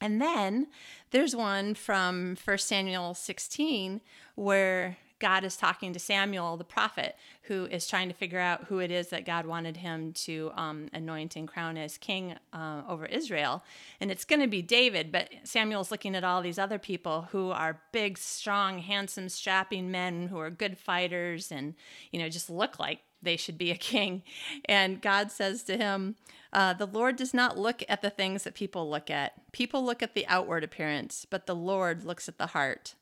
And 0.00 0.20
then 0.20 0.66
there's 1.12 1.36
one 1.36 1.74
from 1.74 2.36
1 2.42 2.58
Samuel 2.58 3.14
16 3.14 4.00
where 4.34 4.96
God 5.20 5.44
is 5.44 5.56
talking 5.56 5.92
to 5.92 5.98
Samuel, 5.98 6.56
the 6.56 6.64
prophet, 6.64 7.16
who 7.42 7.66
is 7.66 7.86
trying 7.86 8.08
to 8.08 8.14
figure 8.14 8.40
out 8.40 8.64
who 8.64 8.78
it 8.78 8.90
is 8.90 9.08
that 9.08 9.24
God 9.24 9.46
wanted 9.46 9.76
him 9.76 10.12
to 10.14 10.50
um, 10.56 10.88
anoint 10.92 11.36
and 11.36 11.46
crown 11.46 11.76
as 11.76 11.98
king 11.98 12.34
uh, 12.52 12.82
over 12.88 13.06
Israel. 13.06 13.62
And 14.00 14.10
it's 14.10 14.24
going 14.24 14.40
to 14.40 14.48
be 14.48 14.62
David, 14.62 15.12
but 15.12 15.28
Samuel's 15.44 15.90
looking 15.90 16.16
at 16.16 16.24
all 16.24 16.42
these 16.42 16.58
other 16.58 16.78
people 16.78 17.28
who 17.30 17.50
are 17.50 17.80
big, 17.92 18.18
strong, 18.18 18.80
handsome, 18.80 19.28
strapping 19.28 19.90
men 19.90 20.28
who 20.28 20.38
are 20.38 20.50
good 20.50 20.78
fighters 20.78 21.52
and, 21.52 21.74
you 22.10 22.18
know, 22.18 22.28
just 22.28 22.50
look 22.50 22.78
like 22.78 23.00
they 23.22 23.36
should 23.36 23.58
be 23.58 23.70
a 23.70 23.76
king. 23.76 24.22
And 24.64 25.00
God 25.00 25.30
says 25.30 25.62
to 25.64 25.76
him, 25.76 26.16
uh, 26.52 26.72
The 26.72 26.86
Lord 26.86 27.16
does 27.16 27.34
not 27.34 27.58
look 27.58 27.82
at 27.88 28.02
the 28.02 28.10
things 28.10 28.44
that 28.44 28.54
people 28.54 28.88
look 28.88 29.10
at. 29.10 29.52
People 29.52 29.84
look 29.84 30.02
at 30.02 30.14
the 30.14 30.26
outward 30.26 30.64
appearance, 30.64 31.26
but 31.28 31.46
the 31.46 31.54
Lord 31.54 32.04
looks 32.04 32.28
at 32.28 32.38
the 32.38 32.48
heart. 32.48 32.94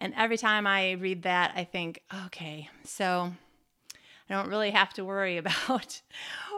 And 0.00 0.14
every 0.16 0.38
time 0.38 0.66
I 0.66 0.92
read 0.92 1.22
that, 1.22 1.52
I 1.54 1.64
think, 1.64 2.02
okay, 2.26 2.68
so 2.84 3.32
I 4.28 4.34
don't 4.34 4.48
really 4.48 4.70
have 4.70 4.94
to 4.94 5.04
worry 5.04 5.36
about 5.36 6.00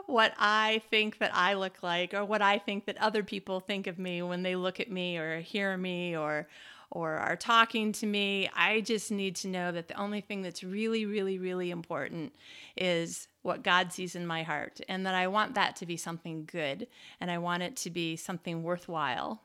what 0.07 0.35
I 0.39 0.83
think 0.91 1.19
that 1.19 1.35
I 1.35 1.55
look 1.55 1.83
like 1.83 2.15
or 2.15 2.25
what 2.25 2.43
I 2.43 2.59
think 2.59 2.87
that 2.87 2.99
other 2.99 3.23
people 3.23 3.61
think 3.61 3.87
of 3.87 3.99
me 3.99 4.23
when 4.23 4.43
they 4.43 4.57
look 4.57 4.79
at 4.81 4.91
me 4.91 5.19
or 5.19 5.41
hear 5.41 5.77
me 5.77 6.17
or 6.17 6.49
or 6.95 7.13
are 7.15 7.37
talking 7.37 7.91
to 7.91 8.05
me. 8.05 8.51
I 8.55 8.83
just 8.83 9.11
need 9.11 9.35
to 9.37 9.49
know 9.49 9.73
that 9.73 9.89
the 9.89 9.99
only 9.99 10.21
thing 10.21 10.43
that's 10.43 10.63
really 10.63 11.07
really 11.07 11.39
really 11.39 11.71
important 11.71 12.35
is 12.77 13.29
what 13.43 13.63
God 13.63 13.93
sees 13.93 14.15
in 14.15 14.27
my 14.27 14.43
heart 14.43 14.81
and 14.89 15.07
that 15.07 15.15
I 15.15 15.29
want 15.29 15.55
that 15.55 15.77
to 15.77 15.87
be 15.87 15.97
something 15.97 16.45
good 16.45 16.87
and 17.21 17.31
I 17.31 17.39
want 17.39 17.63
it 17.63 17.77
to 17.77 17.91
be 17.91 18.17
something 18.17 18.63
worthwhile. 18.63 19.41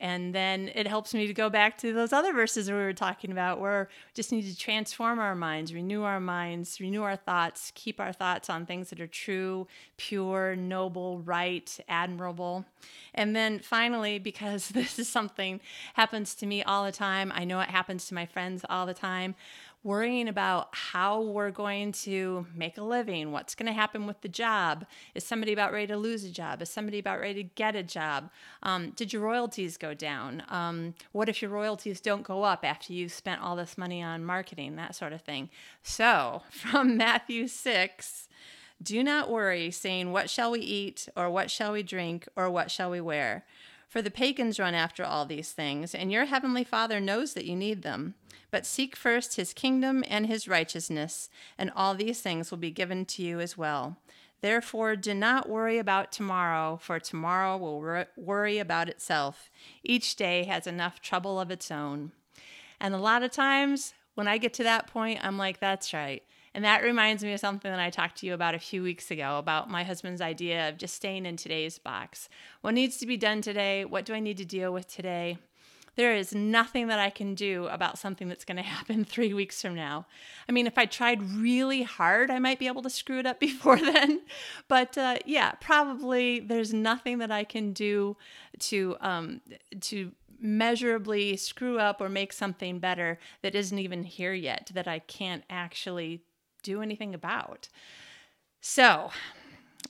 And 0.00 0.34
then 0.34 0.70
it 0.74 0.86
helps 0.86 1.14
me 1.14 1.26
to 1.26 1.32
go 1.32 1.48
back 1.48 1.78
to 1.78 1.92
those 1.92 2.12
other 2.12 2.32
verses 2.32 2.68
we 2.68 2.76
were 2.76 2.92
talking 2.92 3.30
about 3.30 3.60
where 3.60 3.88
we 3.90 4.12
just 4.14 4.32
need 4.32 4.42
to 4.42 4.56
transform 4.56 5.18
our 5.18 5.34
minds, 5.34 5.72
renew 5.72 6.02
our 6.02 6.20
minds, 6.20 6.80
renew 6.80 7.02
our 7.02 7.16
thoughts, 7.16 7.72
keep 7.74 8.00
our 8.00 8.12
thoughts 8.12 8.50
on 8.50 8.66
things 8.66 8.90
that 8.90 9.00
are 9.00 9.06
true, 9.06 9.66
pure, 9.96 10.56
noble, 10.56 11.20
right, 11.20 11.78
admirable. 11.88 12.64
And 13.14 13.36
then 13.36 13.60
finally, 13.60 14.18
because 14.18 14.68
this 14.70 14.98
is 14.98 15.08
something 15.08 15.60
happens 15.94 16.34
to 16.36 16.46
me 16.46 16.62
all 16.62 16.84
the 16.84 16.92
time, 16.92 17.32
I 17.34 17.44
know 17.44 17.60
it 17.60 17.70
happens 17.70 18.06
to 18.08 18.14
my 18.14 18.26
friends 18.26 18.64
all 18.68 18.86
the 18.86 18.94
time 18.94 19.36
worrying 19.84 20.28
about 20.28 20.68
how 20.72 21.20
we're 21.20 21.50
going 21.50 21.92
to 21.92 22.46
make 22.54 22.78
a 22.78 22.82
living, 22.82 23.30
what's 23.30 23.54
going 23.54 23.66
to 23.66 23.72
happen 23.72 24.06
with 24.06 24.20
the 24.22 24.28
job. 24.28 24.86
Is 25.14 25.24
somebody 25.24 25.52
about 25.52 25.72
ready 25.72 25.86
to 25.88 25.96
lose 25.96 26.24
a 26.24 26.30
job? 26.30 26.62
Is 26.62 26.70
somebody 26.70 26.98
about 26.98 27.20
ready 27.20 27.44
to 27.44 27.50
get 27.54 27.76
a 27.76 27.82
job? 27.82 28.30
Um, 28.62 28.90
did 28.96 29.12
your 29.12 29.20
royalties 29.20 29.76
go 29.76 29.92
down? 29.92 30.42
Um, 30.48 30.94
what 31.12 31.28
if 31.28 31.42
your 31.42 31.50
royalties 31.50 32.00
don't 32.00 32.22
go 32.22 32.42
up 32.44 32.64
after 32.64 32.94
you've 32.94 33.12
spent 33.12 33.42
all 33.42 33.56
this 33.56 33.76
money 33.76 34.02
on 34.02 34.24
marketing, 34.24 34.76
that 34.76 34.96
sort 34.96 35.12
of 35.12 35.20
thing? 35.20 35.50
So, 35.82 36.42
from 36.50 36.96
Matthew 36.96 37.46
6, 37.46 38.28
do 38.82 39.04
not 39.04 39.30
worry, 39.30 39.70
saying, 39.70 40.12
What 40.12 40.30
shall 40.30 40.50
we 40.50 40.60
eat, 40.60 41.08
or 41.14 41.30
what 41.30 41.50
shall 41.50 41.72
we 41.72 41.82
drink, 41.82 42.26
or 42.36 42.50
what 42.50 42.70
shall 42.70 42.90
we 42.90 43.02
wear? 43.02 43.44
For 43.94 44.02
the 44.02 44.10
pagans 44.10 44.58
run 44.58 44.74
after 44.74 45.04
all 45.04 45.24
these 45.24 45.52
things, 45.52 45.94
and 45.94 46.10
your 46.10 46.24
heavenly 46.24 46.64
Father 46.64 46.98
knows 46.98 47.34
that 47.34 47.44
you 47.44 47.54
need 47.54 47.82
them. 47.82 48.14
But 48.50 48.66
seek 48.66 48.96
first 48.96 49.36
his 49.36 49.52
kingdom 49.52 50.02
and 50.08 50.26
his 50.26 50.48
righteousness, 50.48 51.30
and 51.56 51.70
all 51.76 51.94
these 51.94 52.20
things 52.20 52.50
will 52.50 52.58
be 52.58 52.72
given 52.72 53.04
to 53.04 53.22
you 53.22 53.38
as 53.38 53.56
well. 53.56 53.98
Therefore, 54.40 54.96
do 54.96 55.14
not 55.14 55.48
worry 55.48 55.78
about 55.78 56.10
tomorrow, 56.10 56.76
for 56.82 56.98
tomorrow 56.98 57.56
will 57.56 58.04
worry 58.16 58.58
about 58.58 58.88
itself. 58.88 59.48
Each 59.84 60.16
day 60.16 60.42
has 60.42 60.66
enough 60.66 61.00
trouble 61.00 61.38
of 61.38 61.52
its 61.52 61.70
own. 61.70 62.10
And 62.80 62.94
a 62.96 62.98
lot 62.98 63.22
of 63.22 63.30
times, 63.30 63.94
when 64.14 64.28
I 64.28 64.38
get 64.38 64.54
to 64.54 64.62
that 64.64 64.86
point, 64.86 65.20
I'm 65.22 65.38
like, 65.38 65.60
that's 65.60 65.92
right. 65.92 66.22
And 66.54 66.64
that 66.64 66.84
reminds 66.84 67.24
me 67.24 67.32
of 67.32 67.40
something 67.40 67.70
that 67.70 67.80
I 67.80 67.90
talked 67.90 68.18
to 68.18 68.26
you 68.26 68.34
about 68.34 68.54
a 68.54 68.60
few 68.60 68.82
weeks 68.82 69.10
ago 69.10 69.38
about 69.38 69.68
my 69.68 69.82
husband's 69.82 70.20
idea 70.20 70.68
of 70.68 70.78
just 70.78 70.94
staying 70.94 71.26
in 71.26 71.36
today's 71.36 71.78
box. 71.78 72.28
What 72.60 72.74
needs 72.74 72.96
to 72.98 73.06
be 73.06 73.16
done 73.16 73.42
today? 73.42 73.84
What 73.84 74.04
do 74.04 74.14
I 74.14 74.20
need 74.20 74.36
to 74.36 74.44
deal 74.44 74.72
with 74.72 74.86
today? 74.86 75.38
There 75.96 76.14
is 76.14 76.34
nothing 76.34 76.88
that 76.88 76.98
I 76.98 77.10
can 77.10 77.34
do 77.34 77.66
about 77.66 77.98
something 77.98 78.28
that's 78.28 78.44
going 78.44 78.56
to 78.58 78.62
happen 78.62 79.04
three 79.04 79.34
weeks 79.34 79.60
from 79.62 79.74
now. 79.74 80.06
I 80.48 80.52
mean, 80.52 80.66
if 80.66 80.78
I 80.78 80.86
tried 80.86 81.22
really 81.22 81.82
hard, 81.82 82.30
I 82.30 82.38
might 82.38 82.58
be 82.58 82.66
able 82.66 82.82
to 82.82 82.90
screw 82.90 83.18
it 83.18 83.26
up 83.26 83.40
before 83.48 83.78
then. 83.78 84.22
But 84.68 84.96
uh, 84.98 85.18
yeah, 85.24 85.52
probably 85.60 86.40
there's 86.40 86.72
nothing 86.72 87.18
that 87.18 87.30
I 87.30 87.44
can 87.44 87.72
do 87.72 88.16
to 88.60 88.96
um, 89.00 89.40
to 89.80 90.12
measurably 90.40 91.36
screw 91.36 91.78
up 91.78 92.00
or 92.00 92.08
make 92.08 92.32
something 92.32 92.78
better 92.78 93.18
that 93.42 93.54
isn't 93.54 93.78
even 93.78 94.02
here 94.02 94.34
yet 94.34 94.70
that 94.74 94.86
I 94.86 94.98
can't 94.98 95.42
actually 95.48 96.22
do 96.62 96.82
anything 96.82 97.14
about. 97.14 97.68
So, 98.60 99.10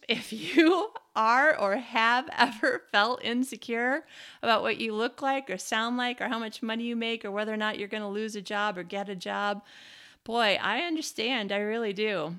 if 0.09 0.33
you 0.33 0.91
are 1.17 1.57
or 1.59 1.77
have 1.77 2.29
ever 2.37 2.83
felt 2.93 3.25
insecure 3.25 4.05
about 4.43 4.63
what 4.63 4.79
you 4.79 4.95
look 4.95 5.23
like 5.23 5.49
or 5.49 5.59
sound 5.59 5.97
like 5.97 6.21
or 6.21 6.29
how 6.29 6.39
much 6.39 6.63
money 6.63 6.85
you 6.85 6.97
make 6.97 7.25
or 7.25 7.31
whether 7.31 7.53
or 7.53 7.57
not 7.57 7.79
you're 7.79 7.89
going 7.89 8.03
to 8.03 8.09
lose 8.09 8.37
a 8.37 8.43
job 8.43 8.77
or 8.77 8.83
get 8.83 9.09
a 9.09 9.15
job, 9.15 9.63
boy, 10.25 10.59
I 10.61 10.81
understand. 10.81 11.53
I 11.53 11.59
really 11.59 11.93
do. 11.93 12.37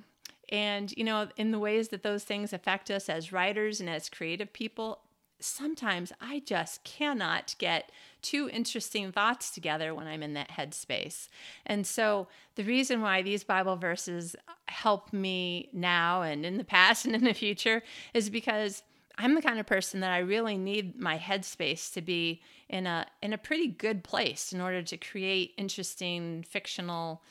And, 0.50 0.94
you 0.96 1.04
know, 1.04 1.30
in 1.38 1.52
the 1.52 1.60
ways 1.60 1.88
that 1.90 2.04
those 2.04 2.24
things 2.24 2.54
affect 2.54 2.92
us 2.92 3.10
as 3.10 3.32
writers 3.32 3.80
and 3.80 3.90
as 3.90 4.10
creative 4.10 4.54
people, 4.54 5.00
sometimes 5.40 6.12
I 6.22 6.42
just 6.46 6.84
cannot 6.84 7.56
get 7.58 7.92
two 8.22 8.50
interesting 8.52 9.12
thoughts 9.12 9.52
together 9.52 9.94
when 9.94 10.08
I'm 10.08 10.24
in 10.24 10.34
that 10.34 10.50
headspace. 10.50 11.28
And 11.66 11.86
so 11.86 12.28
the 12.56 12.64
reason 12.64 13.02
why 13.02 13.22
these 13.22 13.44
Bible 13.44 13.76
verses 13.76 14.36
help 14.68 15.14
me 15.14 15.70
now 15.74 16.22
and 16.22 16.46
in 16.46 16.58
the 16.58 16.64
past 16.64 17.06
and 17.06 17.16
in 17.16 17.24
the 17.24 17.34
future 17.34 17.84
is 18.14 18.30
because 18.30 18.84
I'm 19.18 19.36
the 19.36 19.42
kind 19.42 19.60
of 19.60 19.66
person 19.66 20.02
that 20.02 20.12
I 20.12 20.20
really 20.20 20.58
need 20.58 21.00
my 21.00 21.18
headspace 21.18 21.94
to 21.94 22.02
be 22.02 22.42
in 22.68 22.88
a 22.88 23.06
in 23.22 23.32
a 23.32 23.38
pretty 23.38 23.68
good 23.68 24.04
place 24.04 24.52
in 24.52 24.60
order 24.60 24.82
to 24.82 24.98
create 24.98 25.54
interesting 25.58 26.44
fictional 26.44 27.22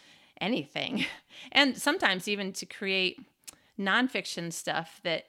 anything. 0.40 1.04
And 1.50 1.76
sometimes 1.76 2.28
even 2.28 2.52
to 2.54 2.64
create 2.64 3.18
nonfiction 3.78 4.52
stuff 4.52 5.00
that 5.02 5.24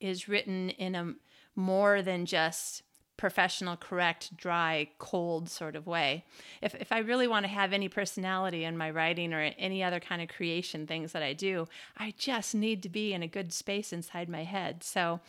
is 0.00 0.26
written 0.26 0.70
in 0.70 0.94
a 0.94 1.12
more 1.60 2.02
than 2.02 2.26
just 2.26 2.82
professional, 3.20 3.76
correct, 3.76 4.34
dry, 4.38 4.88
cold 4.98 5.50
sort 5.50 5.76
of 5.76 5.86
way. 5.86 6.24
If, 6.62 6.74
if 6.74 6.90
I 6.90 7.00
really 7.00 7.28
want 7.28 7.44
to 7.44 7.52
have 7.52 7.74
any 7.74 7.86
personality 7.86 8.64
in 8.64 8.78
my 8.78 8.90
writing 8.90 9.34
or 9.34 9.52
any 9.58 9.84
other 9.84 10.00
kind 10.00 10.22
of 10.22 10.28
creation 10.28 10.86
things 10.86 11.12
that 11.12 11.22
I 11.22 11.34
do, 11.34 11.68
I 11.98 12.14
just 12.16 12.54
need 12.54 12.82
to 12.82 12.88
be 12.88 13.12
in 13.12 13.22
a 13.22 13.28
good 13.28 13.52
space 13.52 13.92
inside 13.92 14.30
my 14.30 14.44
head. 14.44 14.82
So 14.82 15.20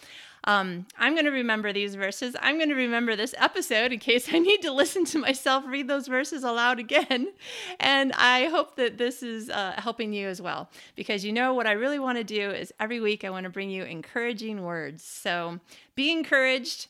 um, 0.46 0.88
I'm 0.98 1.14
going 1.14 1.26
to 1.26 1.32
remember 1.32 1.74
these 1.74 1.96
verses. 1.96 2.34
I'm 2.42 2.58
going 2.58 2.70
to 2.70 2.76
remember 2.76 3.18
this 3.18 3.36
episode 3.38 3.92
in 3.92 4.00
case 4.00 4.34
I 4.34 4.40
need 4.40 4.62
to 4.62 4.72
listen 4.72 5.04
to 5.06 5.20
myself 5.20 5.66
read 5.68 5.90
those 5.90 6.08
verses 6.08 6.44
aloud 6.46 6.80
again. 6.80 7.28
And 7.80 8.14
I 8.14 8.46
hope 8.46 8.76
that 8.76 8.98
this 8.98 9.22
is 9.24 9.50
uh, 9.50 9.74
helping 9.78 10.14
you 10.14 10.28
as 10.28 10.42
well, 10.42 10.70
because 10.96 11.26
you 11.26 11.34
know 11.34 11.54
what 11.54 11.68
I 11.68 11.72
really 11.72 12.00
want 12.00 12.18
to 12.18 12.24
do 12.24 12.52
is 12.52 12.72
every 12.80 13.00
week 13.00 13.24
I 13.24 13.30
want 13.30 13.44
to 13.46 13.50
bring 13.50 13.70
you 13.70 13.84
encouraging 13.84 14.62
words. 14.64 15.04
So 15.04 15.60
be 15.96 16.12
encouraged 16.12 16.88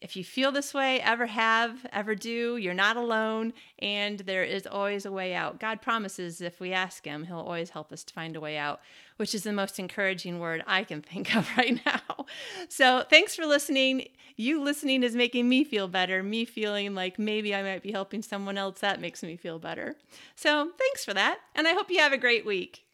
if 0.00 0.16
you 0.16 0.24
feel 0.24 0.52
this 0.52 0.74
way, 0.74 1.00
ever 1.00 1.26
have, 1.26 1.86
ever 1.92 2.14
do, 2.14 2.56
you're 2.56 2.74
not 2.74 2.96
alone, 2.96 3.52
and 3.78 4.20
there 4.20 4.44
is 4.44 4.66
always 4.66 5.06
a 5.06 5.12
way 5.12 5.34
out. 5.34 5.60
God 5.60 5.80
promises 5.82 6.40
if 6.40 6.60
we 6.60 6.72
ask 6.72 7.04
Him, 7.04 7.24
He'll 7.24 7.38
always 7.38 7.70
help 7.70 7.92
us 7.92 8.04
to 8.04 8.14
find 8.14 8.36
a 8.36 8.40
way 8.40 8.56
out, 8.56 8.80
which 9.16 9.34
is 9.34 9.42
the 9.42 9.52
most 9.52 9.78
encouraging 9.78 10.38
word 10.38 10.62
I 10.66 10.84
can 10.84 11.02
think 11.02 11.34
of 11.34 11.48
right 11.56 11.80
now. 11.84 12.26
So, 12.68 13.04
thanks 13.08 13.34
for 13.34 13.46
listening. 13.46 14.08
you 14.36 14.62
listening 14.62 15.02
is 15.02 15.16
making 15.16 15.48
me 15.48 15.64
feel 15.64 15.88
better. 15.88 16.22
Me 16.22 16.44
feeling 16.44 16.94
like 16.94 17.18
maybe 17.18 17.54
I 17.54 17.62
might 17.62 17.82
be 17.82 17.92
helping 17.92 18.22
someone 18.22 18.58
else, 18.58 18.80
that 18.80 19.00
makes 19.00 19.22
me 19.22 19.36
feel 19.36 19.58
better. 19.58 19.96
So 20.34 20.70
thanks 20.78 21.04
for 21.04 21.14
that. 21.14 21.38
And 21.54 21.66
I 21.66 21.72
hope 21.72 21.90
you 21.90 22.00
have 22.00 22.12
a 22.12 22.18
great 22.18 22.44
week. 22.44 22.84